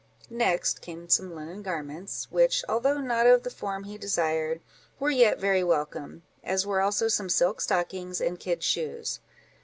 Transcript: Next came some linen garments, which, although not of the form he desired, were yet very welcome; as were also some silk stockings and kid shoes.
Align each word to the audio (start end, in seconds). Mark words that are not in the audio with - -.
Next 0.33 0.81
came 0.81 1.09
some 1.09 1.35
linen 1.35 1.61
garments, 1.61 2.25
which, 2.31 2.63
although 2.67 2.97
not 2.99 3.27
of 3.27 3.43
the 3.43 3.51
form 3.51 3.83
he 3.83 3.99
desired, 3.99 4.59
were 4.99 5.11
yet 5.11 5.37
very 5.39 5.63
welcome; 5.63 6.23
as 6.43 6.65
were 6.65 6.81
also 6.81 7.07
some 7.07 7.29
silk 7.29 7.61
stockings 7.61 8.19
and 8.19 8.39
kid 8.39 8.63
shoes. 8.63 9.19